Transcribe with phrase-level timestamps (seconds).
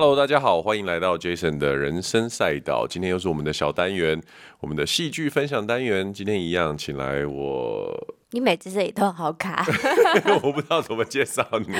[0.00, 2.86] Hello，大家好，欢迎来到 Jason 的人生赛道。
[2.88, 4.22] 今天又是我们的小单元，
[4.60, 6.14] 我们的戏剧分享单元。
[6.14, 8.14] 今天一样，请来我。
[8.30, 9.66] 你每次这里都好卡，
[10.44, 11.74] 我不知道怎么介绍你。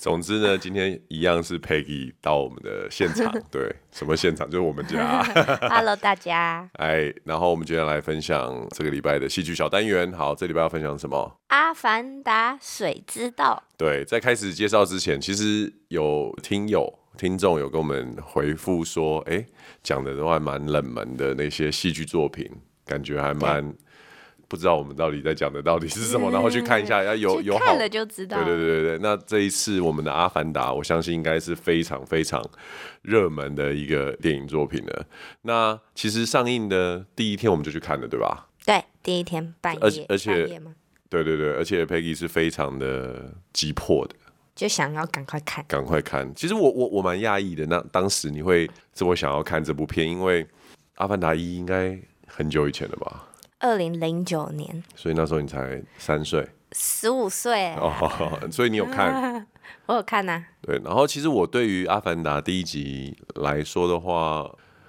[0.00, 4.50] 总之呢，今天一样是 Peggy 到我们的现场， 对，什么现场？
[4.50, 5.22] 就是我们家。
[5.70, 6.68] Hello，大家。
[6.72, 10.12] 哎，然后我们今天来分享这个礼拜的戏剧小单元。
[10.12, 11.38] 好，这礼拜要分享什么？
[11.50, 13.62] 阿凡达水之道。
[13.76, 16.98] 对，在开始介绍之前，其实有听友。
[17.18, 19.44] 听众有跟我们回复说，哎，
[19.82, 22.48] 讲的都还蛮冷门的那些戏剧作品，
[22.86, 23.74] 感觉还蛮
[24.46, 28.42] 不知道我们到底在讲的到底是什么，然后去看一下，要有有好看了就知道。
[28.42, 32.42] 对对对对，那这一次我们的《阿凡达》，我相信应该是非常非常
[33.02, 35.04] 热门的一个电影作品了。
[35.42, 38.48] 那其实上映的第一天我们就去看了，对吧？
[38.64, 40.46] 对，第一天半夜，而而且，
[41.10, 44.14] 对对对，而且 Peggy 是非常的急迫的。
[44.58, 46.34] 就想要赶快看，赶快看。
[46.34, 50.44] 其实我我我蛮讶异的，那当时你会这么想要看这部片，因为
[50.96, 53.28] 《阿凡达一》应该很久以前了吧？
[53.60, 59.46] 二零零九年，所以那时候你才三岁，十五岁哦， 所以你有看？
[59.86, 60.44] 我有看呐、啊。
[60.62, 64.44] 对，然后其实我对于《阿凡达》第一集来说的话，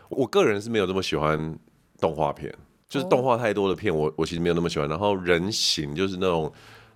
[0.09, 1.56] 我个人是没有这么喜欢
[2.00, 2.52] 动画片，
[2.88, 4.89] 就是动画太多的片，我我其实没有那么喜欢。
[4.89, 6.52] 然后人形就是那种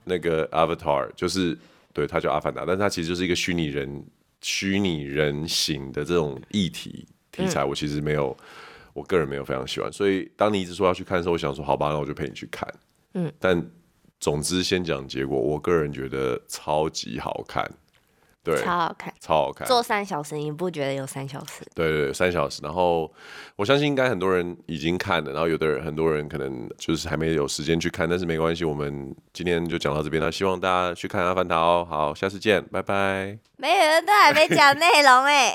[0.06, 1.56] 那个 Avatar，就是。
[1.94, 4.04] 对，它叫阿凡达，但是它其实就是一个虚拟人、
[4.42, 7.64] 虚拟人形的这种议题题材。
[7.64, 8.36] 我其实没有，
[8.94, 9.94] 我个人没有非常喜欢。
[9.94, 12.68] 所以当你一直说要去看的时候，我想说好吧，那我就陪你去看。
[13.14, 13.64] 嗯，但
[14.20, 17.70] 总之先讲结果，我个人觉得超级好看。
[18.44, 19.66] 对，超好看，超好看。
[19.66, 21.66] 做三小时，你不觉得有三小时？
[21.74, 22.60] 对对对，三小时。
[22.62, 23.10] 然后
[23.56, 30.22] 我相信应该很多人已经看了，然后有的人很多人可能就是还没有时间去看，但是没关系，我们今天就讲到这边。
[30.22, 31.88] 那希望大家去看《阿凡达》哦。
[31.90, 33.38] 好，下次见，拜拜。
[33.56, 35.54] 没人都还没讲内容 哎。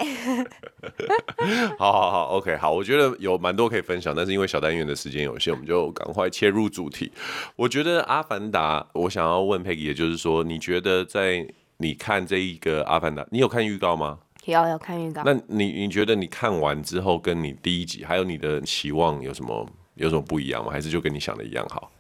[1.79, 7.13] 好好好，OK，好，我觉得有蛮多可以分享，但是因为小单元的时间有限，我们就赶快切入主题。
[7.55, 11.47] 我觉得《阿凡达》，我想要问 Peggy，也就是说，你觉得在
[11.79, 14.19] 你看这一个《阿凡达》，你有看预告吗？
[14.45, 15.23] 有，有看预告。
[15.25, 20.73] 那你你觉得你看完之后，跟你第一集还有你的期望有什么有什么不一样吗？
[20.73, 21.91] 还是就跟你想的一样好？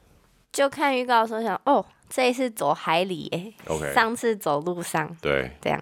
[0.50, 5.80] 就看预告的时候想，哦，这一次走海里，哎，OK，上次走路上，对，这样。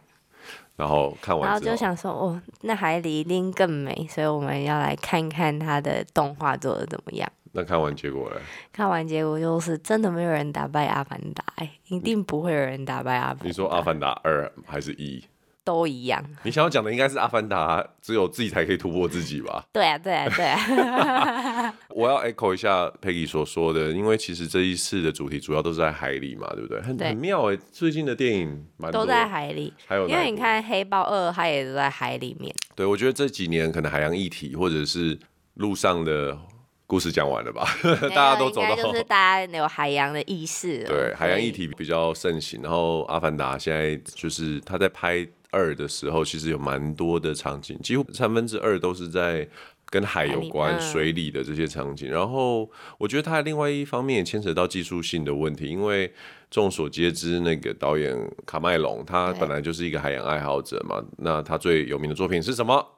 [0.77, 7.27] 然后看完，然后就想说，哦，那海里一定更美，所以我们要来看看它的动画做的怎么样。
[7.57, 8.37] 那看完结果嘞？
[8.71, 13.45] 看完结果就是真的没有人打败阿凡达，哎，一定不会有人打败阿凡达。
[13.47, 15.25] 你说阿凡达二还是一？
[15.65, 16.23] 都一样。
[16.45, 19.65] 你想要讲的应该是阿凡达只有自己才可以突破自己吧？
[19.73, 21.75] 对啊，对啊，对啊。
[21.91, 26.81] 我要 echo 一下 Peggy 所说的，因为其实这一次的主题主要都是在海里嘛，对不对？
[26.83, 32.55] 很很妙哎，最近的电影蛮多都在海里，还有因为你看黑豹二，它也都在海里面。
[32.77, 35.19] 对，我觉得这几年可能海洋议题或者是
[35.55, 36.39] 路上的。
[36.89, 37.67] 故事讲完了吧？
[37.83, 40.85] 大家都走到，就是大家有海洋的意识。
[40.87, 42.63] 对，海洋议题比较盛行。
[42.63, 49.49] 然后《阿凡达》现在就是他在拍二的时候，其实有蛮多的场景，几乎三分之二都是在
[49.91, 52.09] 跟海有关、水里的这些场景。
[52.09, 56.13] 然后我觉得他另外一方面也牵扯到技术性的问题，因为
[56.53, 58.17] 众所皆知，那个导演
[58.47, 61.03] 卡麦隆他本来就是一个海洋爱好者嘛。
[61.19, 62.93] 那他最有名的作品是什么？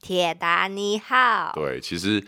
[0.00, 1.52] 铁达尼号。
[1.54, 2.24] 对，其实。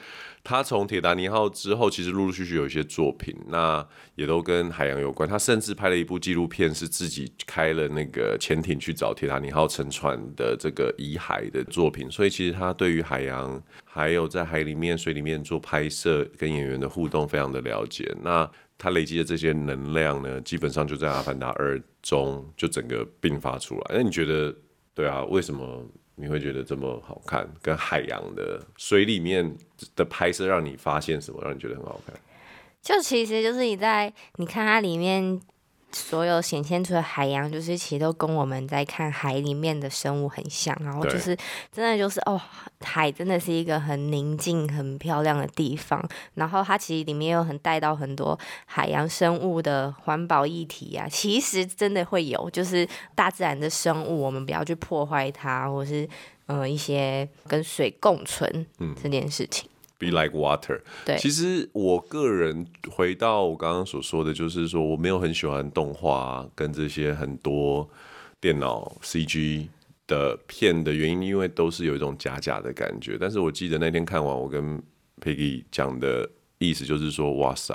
[0.49, 3.85] 他从《铁达尼号》之后，其实陆陆续续有一些作品，那
[4.15, 5.29] 也都跟海洋有关。
[5.29, 12.09] 他甚至拍了一部纪录片，是自己开了那个潜艇去找铁达尼号沉船的这个遗骸的作品。
[12.09, 18.09] 所以，其实他对于海洋，还有在海里面、水里面做拍摄跟演员的互动，非常的了解。
[18.23, 23.97] 那他累积的这些能量呢，基本上就在《阿凡达二》中就整个迸发出来。
[23.97, 24.55] 那你觉得，
[24.95, 25.85] 对啊，为什么？
[26.17, 29.57] 你会觉得这么好看，跟海洋的水里面
[29.95, 32.15] 的拍摄让你发现什么，让你觉得很好看？
[32.83, 35.41] 就其实就是你在你看它里面。
[35.93, 41.37] 所有显现出的海洋，就是其实都跟我们在看海里面的生物很像，然后就是
[41.73, 42.39] 真的就是哦，
[42.81, 46.07] 海真的是一个很宁静、很漂亮的地方。
[46.35, 56.07] 然后它其实里面有很带到很多海洋生物的环保议题啊，其实真的会有，就是大自然的生物，我们不要去破坏它，或是
[56.47, 58.67] 呃一些跟水共存
[59.03, 59.69] 这件事情。
[59.99, 60.83] Be like water。
[61.07, 67.89] 对，其实我个人回到我刚刚所说的，就是说我没有很喜欢动画跟这些很多
[68.39, 69.69] 电脑 CG
[70.07, 73.17] 的片的原因，因为都是有一种假假的感觉。
[73.19, 74.83] 但是我记得那天看完，我跟
[75.23, 76.29] Peggy 讲的
[76.59, 77.75] 意思就是说，哇塞，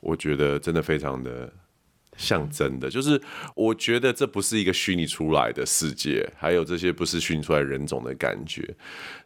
[0.00, 1.52] 我觉得真的非常的
[2.16, 2.90] 像真的。
[2.90, 3.22] 就是
[3.54, 8.74] 我觉得这不是一个虚拟出来的世界，还有这些不是虚拟出来人种的感觉。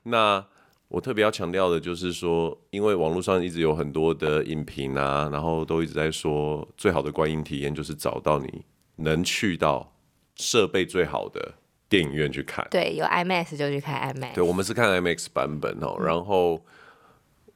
[0.03, 0.47] 那
[0.91, 8.65] 我特别要强调的就是说，因为网络上一直有很多的影评啊，然后都一直在说，最好的观影体验就是找到你
[8.97, 9.93] 能去到
[10.35, 11.55] 设备最好的
[11.89, 12.67] 电影院去看。
[12.73, 14.35] 对，有 IMAX 就去看 IMAX。
[14.35, 15.97] 对，我们是看 IMAX 版本哦。
[16.03, 16.61] 然后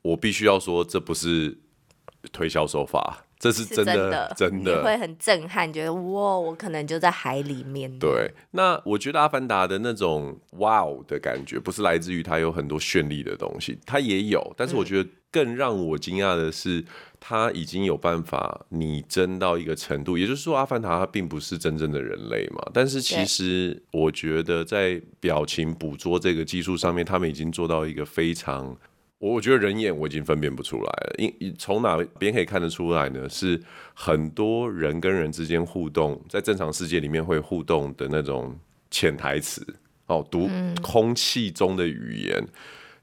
[0.02, 1.58] 我必须要说，这不是
[2.30, 3.24] 推销手法。
[3.44, 7.98] 这是真的，真的，会很震撼，觉得哇，我可能就在海里面。
[7.98, 16.82] 对，那我觉得《阿凡达》的那种哇哦的感觉，不是来自于它有很多绚丽的东西，它也有，但是我觉得更让我惊讶的是，
[17.20, 20.16] 它已经有办法拟真到一个程度。
[20.16, 28.74] 也就是说，《阿凡达》它并不是真正的人类嘛，但是其实我觉得在表情捕捉这个技术上面，他们已经做到一个非常。
[29.32, 33.28] 我觉得人眼我已经分辨不出来了，因从哪边可以看得出来呢？
[33.28, 33.60] 是
[33.94, 38.54] 很多人跟人之间互动，在正常世界里面会互动的那种
[38.90, 39.66] 潜台词
[40.06, 40.50] 哦，读
[40.82, 42.38] 空气中的语言。
[42.38, 42.48] 嗯、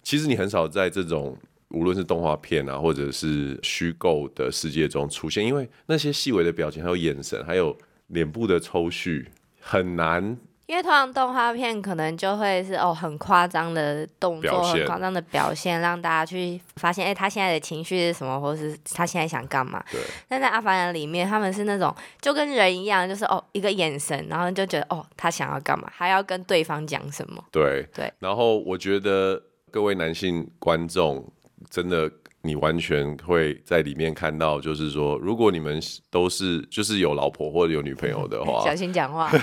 [0.04, 1.36] 其实你很少在这种
[1.70, 7.76] 无论是动画片啊，或者是虚构的世界中出现，因为那些细微的表情，还有眼神，还有
[8.08, 9.28] 脸部的抽蓄，
[9.60, 10.38] 很难。
[10.72, 19.84] 因为通常动画片可能就会是哦很夸张的动作，很夸张的表现，让大家去发现，哎，他现在的情绪是什么，或是他现在想干嘛。
[19.92, 20.00] 对。
[20.30, 27.44] 但在《阿凡达》里面，他们是那种就跟人一样，就是哦一个眼神，然后就觉得哦他想要干嘛，还要跟对方讲什么。
[27.52, 28.10] 对对。
[28.20, 31.30] 然后我觉得各位男性观众，
[31.70, 32.10] 真的
[32.44, 39.30] 你完全会在里面看到，就是说，如果你们都是就是有老婆或者有女朋友的话， 小心讲话。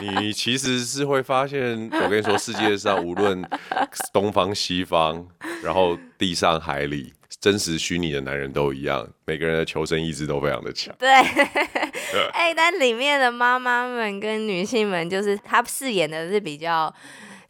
[0.00, 3.42] 你其实是会发现，我跟你说，世界上无论
[4.12, 5.26] 东方西方，
[5.62, 10.94] 然后地上海里，真实虚拟的男人都一样，每个人的求生意志都非常的强。
[10.98, 11.08] 对，
[12.32, 16.92] 哎、欸，但里面的妈妈们跟女性们，就是她饰演的是比较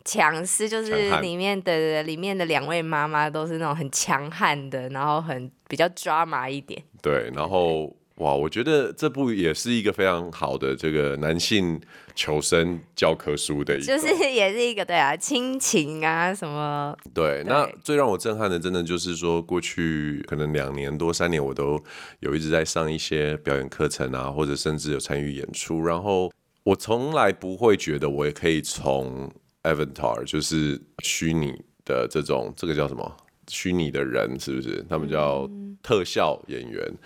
[0.05, 6.83] 强势，就是里面的里面的两位妈妈都是那种很强悍的，然后很比较抓马一点。
[7.01, 7.95] 对，然后。
[8.17, 11.81] 哇，我觉得这部也是一个非常好的这个男性
[12.15, 16.95] 求生教科书的一个，就是也是一个对啊，亲情啊什么。
[17.15, 21.83] 对，那最让我震撼的，真的就是说，过去可能两年多三年，我都
[22.21, 25.83] 有一直在上一些表演课程啊，或者甚至有参与演出。
[25.83, 26.31] 然后
[26.65, 29.33] 我从来不会觉得我也可以从
[29.63, 31.55] Avatar，就是虚拟
[31.85, 33.17] 的这种，这个叫什么？
[33.49, 34.85] 虚拟的人是不是？
[34.89, 35.51] 他们叫
[35.83, 36.81] 特效演员。
[36.87, 36.99] 嗯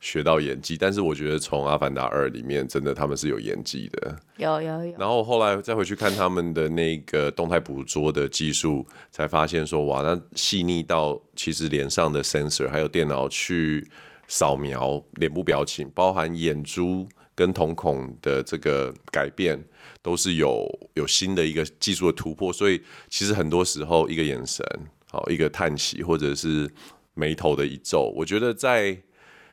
[0.00, 4.98] 学到演技，但是我觉得从《阿凡达二》里面，真的他们是有演技的，有有有。
[4.98, 13.86] 然后后来再回去看他们的那个动态捕捉的技术，才发现说哇，那细腻到其实脸上的 sensor 还有电脑去
[14.26, 19.62] 扫描脸部表情，包含眼珠跟瞳孔的这个改变，
[20.00, 22.50] 都是有有新的一个技术的突破。
[22.50, 22.80] 所以
[23.10, 24.64] 其实很多时候，一个眼神，
[25.10, 26.70] 好一个叹息，或者是
[27.12, 28.94] 眉头的一皱，我觉得在《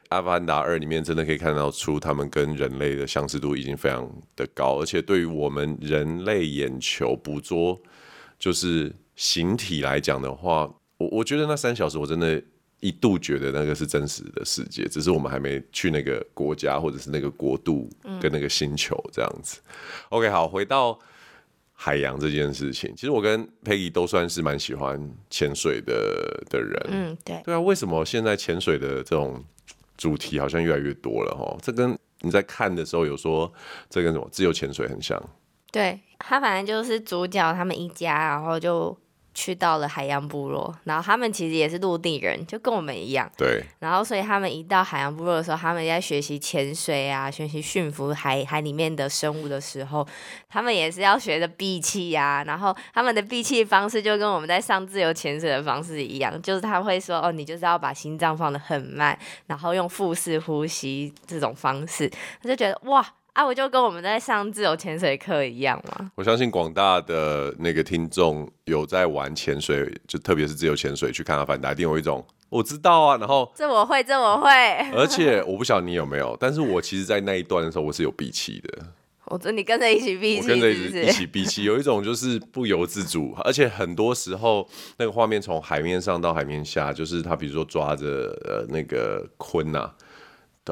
[0.09, 7.79] 阿凡达二》里面真的可以看到出他们跟人类的相似度已经非常的高，而且对于我们人类眼球捕捉
[8.39, 12.41] 就是形体来讲的话，我我觉得那三小时我真的
[12.79, 17.89] 一度觉得那个是真实的世界，只是我们还没去那个国家或者是那个国度
[18.21, 19.59] 跟那个星球这样子。
[19.65, 19.71] 嗯、
[20.09, 20.97] OK，好，回到
[21.73, 26.87] 海洋这件事情，其实我跟 Peggy 都算是蛮喜欢潜水的的人。
[26.89, 29.43] 嗯，对，对啊，为什么现在潜水的这种
[29.97, 33.51] 主题好像越来越多了哈，这跟你在看的时候有说
[33.89, 35.21] 这跟什么自由潜水很像？
[35.71, 38.97] 对，他反正就是主角他们一家，然后就。
[39.37, 43.31] 去到了海洋部落，然后他们其实也是陆地人，就跟我们一样。
[43.37, 43.63] 对。
[43.77, 50.07] 然后，所以他们一到海洋部落的时候，他们在学习潜水啊，学习驯服海海里面的生物的时候，
[50.49, 52.43] 他们也是要学着闭气呀。
[52.47, 59.15] 然后，他们的闭气方式就跟我们在上自由潜水的方式一样，就是他会说：“哦，你就是要把心脏放得很慢，
[59.45, 63.07] 然后用腹式呼吸这种方式。”他就觉得哇。
[63.37, 66.11] 啊，我就跟我们在上自由潜水课一样嘛。
[66.15, 73.15] 我相信广大的那个听众有在玩潜水，就特别是自由潜水去看阿凡达，一定有一种我知道啊。
[73.17, 74.49] 然后这我会，这我会。
[74.91, 78.87] 而且我不晓得你有没有，但是我其实，在那一段的时候，我是有闭气的。
[79.25, 83.35] 我说你跟着一起闭气，我跟着一起闭气，有一种就是不由自主。
[83.43, 84.67] 而且很多时候，
[84.97, 89.93] 那个画面从海面上到海面下，就是他比如说抓着呃那个鲲呐、啊。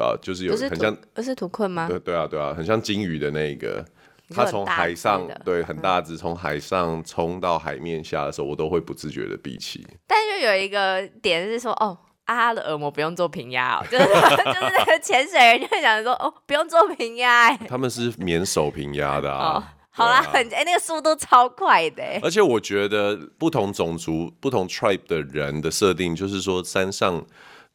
[0.02, 1.86] 啊，就是有很像，不是土困吗？
[1.88, 3.84] 对对啊，对啊，很像鲸鱼的那个，
[4.30, 9.86] 它从海上对很大只，从海上冲到海面下的时候，我都会不自觉的闭气。
[10.06, 19.58] 但就有一个点是说，哦，啊，的耳膜不用做平压哦，就是 就是那个潜水人就会想说，哦，不用做平压，哎，他们是免手平压的啊。
[19.58, 22.02] 哦，好啦，很哎，那个速度超快的。
[22.22, 27.24] 而且我觉得不同种族、不同 tribe 的人的设定，就是说山上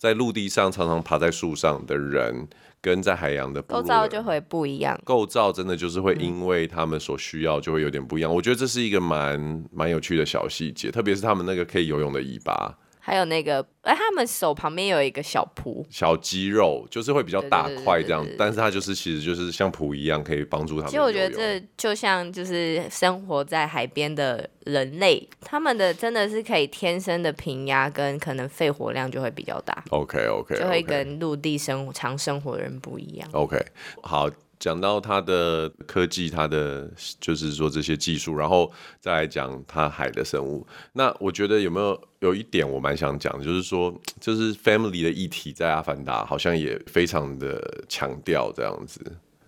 [0.01, 2.48] 在陆地上常常爬在树上的人，
[2.81, 5.00] 跟在海洋的构造就会不一样。
[5.05, 8.31] 构造真的就是会因为他们所需要就会有点不一样。
[8.31, 12.75] 嗯，我觉得这是一个蛮蛮有趣的小细节，特别是他们那个可以游泳的尾巴。
[13.03, 20.89] 还有那个，哎，他们手旁边有一个小蹼，小肌肉，就是会比较大块这样，但是它就是其实就是像蹼一样，可以帮助他们。
[20.91, 29.84] 其实我觉得这就像就是生活在海边的人类，他们的真的是可以天生的平压跟可能肺活量就会比较大。
[29.89, 30.60] OK OK，, okay.
[30.60, 33.27] 就会跟陆地生常生活的人不一样。
[33.34, 33.58] OK，
[34.03, 34.29] 好。
[34.61, 36.87] 讲到它的科技，它的
[37.19, 40.65] 就是说这些技术，然后再来讲它海的生物。
[40.93, 49.01] 那我觉得有没有有一点我蛮想讲的，就是说，就是 family 的议题在《阿凡达》好像也非常的强调这样子。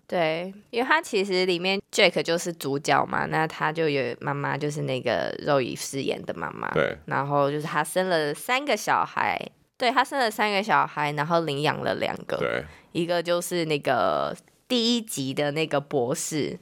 [0.08, 6.72] 对，因为他其实里面 Jake 就是主角嘛，那他就有妈妈，就是那个肉乙饰演的妈妈。
[6.72, 9.40] 对，然后就是他生了三个小孩，
[9.78, 14.36] 对，他生了三个小孩，然后领养了两个，对，一个就是那个。
[14.74, 16.58] 第一集的那个博士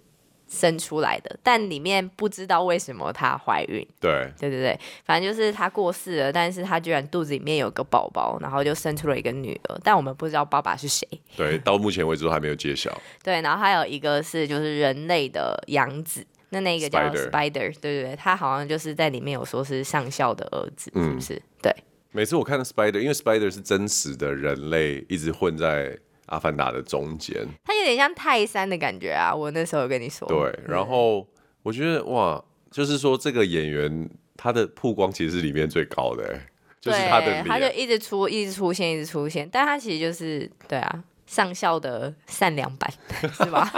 [0.45, 3.87] 生出来的，但里面不知道为什么她怀孕。
[4.01, 11.07] 对，对对对，反正就是她过世了，但是她居然肚子里面有个宝宝，然后就生出了一个女儿，但我们不知道爸爸是谁。
[11.37, 12.91] 对， 到目前为止都还没有揭晓。
[13.23, 21.35] 对，然后还有一个是就是人类的养子，那那个叫 Spider，, 对对对，他好像就是在里面有说是上校的儿子，是不是？
[21.35, 21.75] 嗯、对。
[22.11, 25.97] 每次我看到 Spider，因为 Spider 是真实的人类，一直混在。
[26.31, 29.35] 阿凡达的中间，他有点像泰山的感觉啊！
[29.35, 31.27] 我那时候有跟你说，对，然后
[31.61, 36.39] 我觉得哇，就是说这个演员他的曝光其实是里面最高的，
[36.79, 42.89] 就是他的脸，他就一直出，一直出现，一直出现，但他其实就是对啊，上校的善良版，
[43.35, 43.69] 是吧？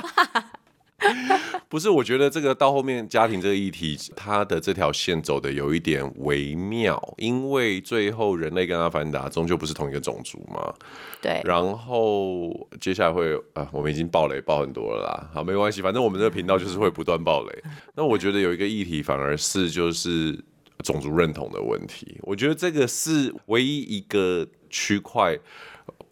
[1.69, 10.74] 不是，我觉得这个到后面家庭这个议题，它的这条线走的有一点微妙，因为最后人类跟阿凡达终究不是同一个种族嘛。
[11.22, 11.41] 对。
[11.43, 15.29] 然后接下来会啊，我们已经爆雷爆很多了啦。
[15.33, 17.63] 好，没关系，反正我们这个频道就是会不断爆雷。
[17.95, 20.39] 那我觉得有一个议题反而是就是
[20.83, 22.17] 种族认同的问题。
[22.22, 25.38] 我觉得这个是唯一一个区块。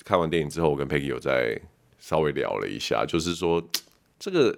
[0.04, 1.60] 看完电影之后，我跟 Peggy 有在
[2.00, 3.64] 稍微聊了一下，就是说
[4.18, 4.58] 这个。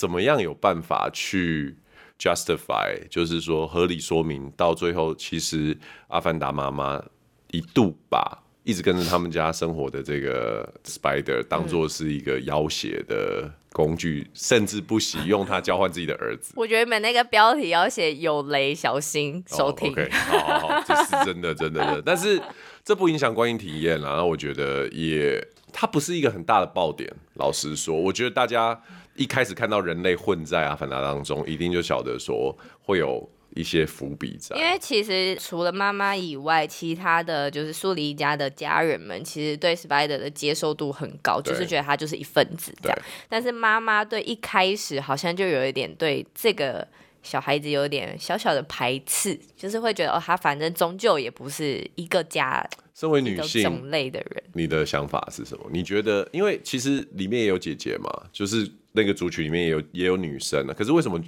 [0.00, 1.76] 怎么样有办法去
[2.18, 5.76] justify，就是说合理说明到最后，其实
[6.08, 7.04] 阿凡达妈妈
[7.50, 16.54] 一度把一直跟着他们家生活的这个 Spider 当做是一个要挟的工具，嗯、甚至不惜用它交换自己的儿子。
[16.56, 19.88] 我觉得你们那个标题要写有雷，小心收听。
[19.88, 22.00] Oh, OK，好好好，这是真的，真的的。
[22.00, 22.40] 但是
[22.82, 24.24] 这不影响观影体验啦。
[24.24, 27.14] 我觉得也，它不是一个很大的爆点。
[27.34, 28.80] 老实说，我觉得大家。
[29.20, 34.56] 一开始看到人类混在阿凡达当中，一定就晓得说会有一些伏笔在。
[34.56, 42.98] 因为其实除了妈妈以外，其他的就是苏黎家的家人们，其实对 Spider 的接受度很高，就是觉得他就是一份子这样。
[43.28, 46.88] 但是妈妈对一开始好像就有一点对这个
[47.22, 52.66] 小孩子有点小小的排斥，就是会觉得哦，他反正终究也不是一个家。
[52.92, 55.64] 身为女性种类的人，你的想法是什么？
[55.72, 60.74] 你觉得，因为其实里面也有姐姐嘛，就是那个族群里面也有也有女生啊。
[60.76, 61.18] 可是为什么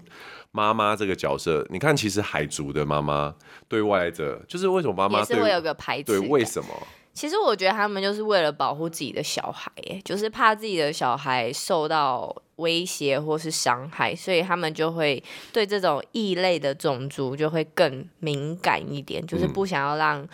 [0.51, 1.67] 妈妈这个角色？
[1.71, 3.35] 你看，其实海族的妈妈
[3.69, 6.05] 对外来者，就是为什么妈妈也是会有个排斥？
[6.05, 6.69] 对，为什么？
[7.15, 9.71] 其实我觉得他们就是为了保护自己的小孩，
[10.05, 20.29] 就是怕自己的小孩受到威胁或是伤害，所以他们就会对这种异类的种族就会更敏感一点，就是不想要让。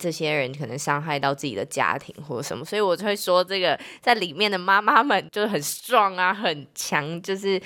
[0.00, 7.60] 这些人可能伤害到自己的家庭或者什么，所以我就会说，这个在里面的妈妈们就是很 strong 啊，很强，就是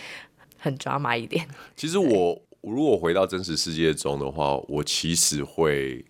[0.56, 1.46] 很 drama 一点。
[1.76, 6.02] 其实我如果回到真实世界中的话，我其实会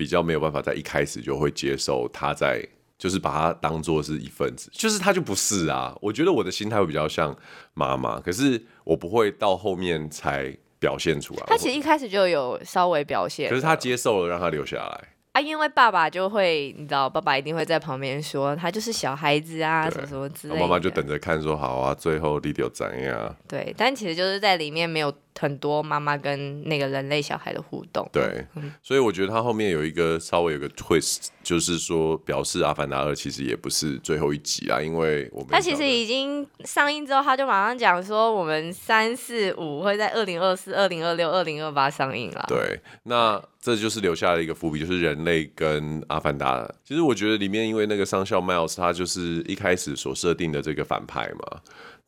[0.00, 2.66] 比较没有办法在一开始就会接受他在，
[2.96, 5.94] 就是把他当做是一份子，就是他就不是啊。
[6.00, 7.36] 我觉得我的心态会比较像
[7.74, 11.44] 妈妈，可是我不会到后面才表现出来。
[11.46, 15.08] 他其实一开始就有稍微表现，可是他接受了，让他留下来。
[15.32, 20.60] 啊，因为爸爸就会，你知道，爸爸一定会在旁边说，他就是小孩子啊，什么什么之类的。
[20.60, 23.36] 妈妈就等着看，说好啊，最后弟弟又怎样？
[23.46, 28.08] 对，但其实就是在里面没有很多妈妈跟那个人类小孩的互动。
[28.12, 42.44] 对，嗯、所以我觉得他后面有一个稍微有个 twist，就是说表示《阿凡达二》其实也不是最后一集啊，因为我们他其实已经上映之后，他就马上讲说我们三四五会在二零二四、二零二六、二零二八上映了。
[42.46, 46.70] 对，那这就是留下了一个伏笔，就是人类跟阿凡达。
[46.84, 51.60] 其实我觉得里面因为那个上校 Miles，他就是一开始所设定的这个反派嘛。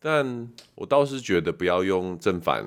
[0.05, 2.67] 但我倒是觉得不要用正反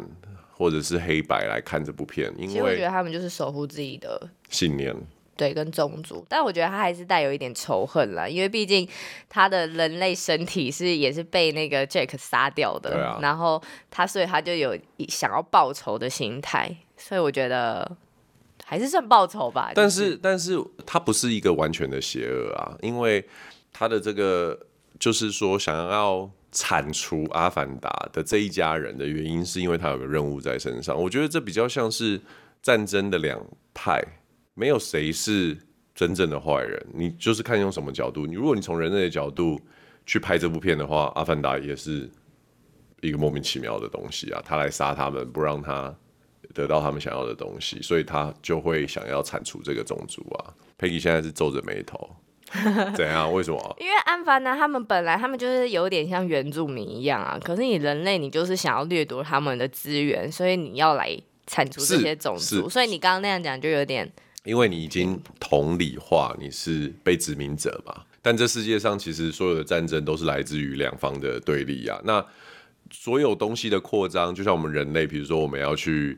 [0.57, 4.95] 或者是黑白来看这部片，因为我觉得他们就是守护自己的信念，
[5.35, 6.25] 对，跟种族。
[6.29, 8.87] 但我觉得他还是带有一点仇恨啦，因为毕竟
[9.27, 14.77] 他的人类身体是也是被那个 Jake 杀掉的，对啊，然后他所以他就有
[15.09, 17.97] 想要报仇的心态，所以我觉得
[18.63, 19.73] 还是算报仇吧。
[19.75, 23.27] 但是，但是他不是一个完全的邪恶啊，因为
[23.73, 24.57] 他的这个
[24.97, 26.31] 就是说想要。
[26.55, 30.97] 铲除阿凡达的这一家人的原因，是因为他有个任务在身上。
[30.97, 32.19] 我觉得这比较像是
[32.61, 33.37] 战争的两
[33.73, 34.01] 派，
[34.53, 35.57] 没有谁是
[35.93, 36.81] 真正的坏人。
[36.93, 38.25] 你就是看用什么角度。
[38.25, 39.59] 你如果你从人类的角度
[40.05, 42.09] 去拍这部片的话，阿凡达也是
[43.01, 44.41] 一个莫名其妙的东西啊。
[44.45, 45.93] 他来杀他们，不让他
[46.53, 50.55] 得到他们想要的东西，所以他就会想要铲除这个种族啊。
[50.77, 52.09] 佩奇现在是皱着眉头。
[52.95, 53.31] 怎样？
[53.31, 53.75] 为什么？
[53.79, 61.15] 因为安凡呢他们本来他们就是有点像原住民一样啊，可是你人类你就是想要掠夺他们的资源，所以你要来
[61.47, 62.69] 铲除这些种族。
[62.69, 64.11] 所以你刚刚那样讲就有点，
[64.43, 68.03] 因为你已经同理化你是被殖民者嘛。
[68.21, 71.99] 但这世界上其实所有的战争都是来自于两方的对立啊。
[72.03, 72.25] 那
[72.91, 76.17] 所有东西的扩张，就像我们人类，比如说我们要去。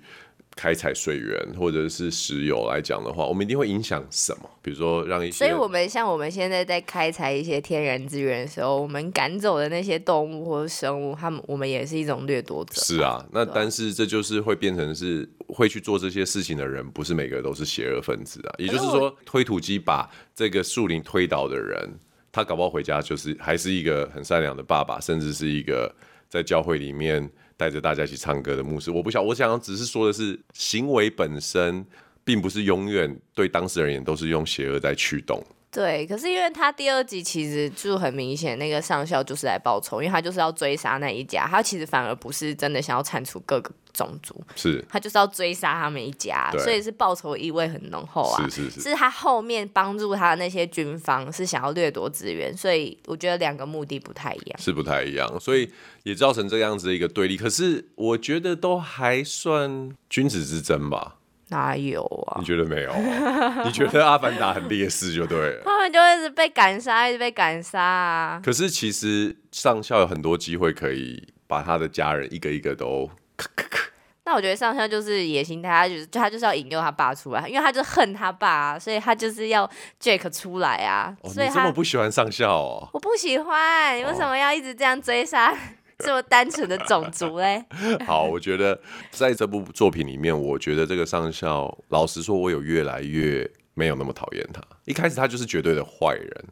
[0.58, 4.50] 开采水源或者是石油来讲的话，我们一定会影响什么？
[4.64, 12.82] 比如说让一些，所以我们像我们现在在开采一些天然资源的时候，我们赶走的那些动物或者生物，他们我们也是一种掠夺者。
[12.82, 18.56] 是啊，那但是这就是会变成是会去做这些事情的人，不是每个都是邪恶分子啊。
[18.58, 21.88] 也就是说，推土机把这个树林推倒的人，
[22.32, 25.94] 他搞不好回家就是还是一个很善良的爸爸，甚至是一个
[26.28, 27.30] 在教会里面。
[27.58, 31.86] 带着大家一起唱歌的牧师，我不晓，我想只是说的是行为本身，
[32.24, 35.44] 并不是永远对当事人而言都是用邪恶在驱动。
[35.78, 48.50] 对，可是因为他第二集其实就很明显，那个上校就是来报仇，因为他就是要追杀那一家，他其实反而不是真的想要铲除各个种族，是他就是要追杀他们一家，所以是报仇意味很浓厚啊。
[48.50, 57.38] 是是是，是他后面帮助他的那些军方是想要掠夺资源，所以我觉得两个目的不太一样，是不太一样，所以也造成这样子的一个对立。
[57.38, 61.18] 可是我觉得都还算君子之争吧。
[61.50, 62.38] 哪有啊？
[62.40, 63.64] 你觉得没有啊？
[63.66, 65.62] 你觉得阿凡达很劣势就对了。
[65.64, 68.42] 他们就一直被赶杀，一直被赶杀啊。
[68.44, 73.84] 可是其实上校有很多机会可以把他的家人一个一个都咔咔咔。
[74.26, 79.66] 那我觉得上校就是野心太大，就是就他就是要引诱他爸出来，因为他就恨他爸啊，所以他就是要
[80.02, 81.16] Jake 出来啊。
[81.22, 82.90] 哦，所以你这么不喜欢上校哦？
[82.92, 85.54] 我不喜欢，你为什么要一直这样追杀？
[85.54, 85.58] 哦
[86.04, 87.66] 这么单纯的种族嘞？
[88.06, 88.80] 好，我觉得
[89.10, 94.62] 在这部作品里面，我觉得这个上校，老实说，我有越来越没有那么讨厌他。
[94.86, 96.46] 一开始他就是绝对的坏人，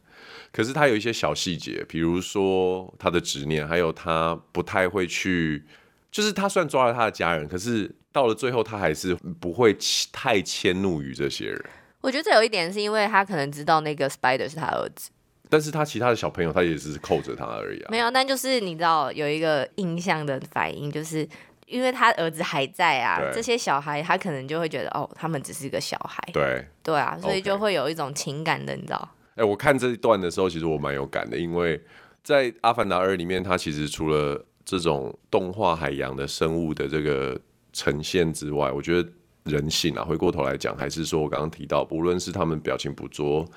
[0.51, 5.63] 可是他有一些小细节，比如说他的执念，还有他不太会去，
[6.11, 9.77] 就是他虽然抓了他的家人，可是到了最后，他还是不会
[10.11, 11.65] 太迁怒于这些人。
[12.01, 15.11] 我觉得这有一点是因为他可能知道那个 Spider 是他儿子。
[15.49, 17.87] 但是他其他的小朋友，他也只是扣着他而已啊。
[17.89, 21.27] 没有，但就是你知道有一个印象的反应，就是
[21.65, 26.21] 因为他儿子还在啊，这些小孩他可能就会觉得哦，他们只是一个小孩。
[26.33, 29.09] 对对啊，所以就会有一种情感的，你知道？
[29.35, 31.81] 哎、欸，我看这一段的时候，其实我蛮有感的，因为
[32.23, 37.39] 在《阿凡达二》里面，它其实除了这种动画海洋的生物的这个
[37.73, 39.09] 呈现之外，我觉得。
[39.45, 43.47] 人性啊，回过头来讲，还是说我刚刚提到，不论是他们表情捕捉，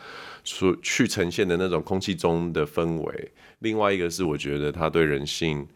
[0.45, 5.67] 所去呈现的那种空气中的氛围，另外一个是我觉得他对人性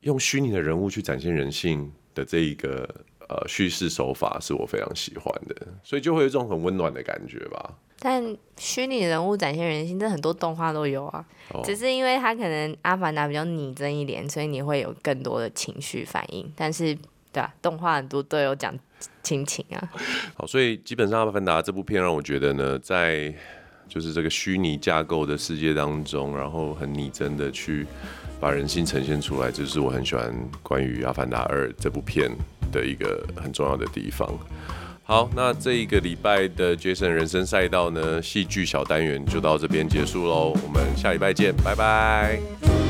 [0.00, 2.88] 用虚拟的人物去展现人性的这一个
[3.28, 7.78] 呃叙事手法，是我非常喜欢的，所以就会有一种很温暖的感觉吧。
[8.00, 16.52] 但虚拟人物展现人性，这很多动画都有啊，哦、只是因为他可能阿凡达比较拟真一点，所以你会有更多的情绪反应。
[16.56, 16.98] 但是
[17.32, 18.78] 对啊，动画很多都有讲。
[19.24, 19.90] 亲情啊，
[20.34, 23.32] 好，所以基本上《阿凡达》这部片让我觉得呢，在
[23.88, 27.86] 就是这个虚拟架构的世界当中，然后很拟真的去
[28.40, 32.30] 把人性呈现出来，这是我很喜欢关于《阿凡达二》这部片
[32.72, 34.28] 的一个很重要的地方。
[35.04, 42.81] 好，那这一个礼拜的 Jason 人生赛道呢，戏剧小单元就到这边结束喽，我们下礼拜见，拜拜。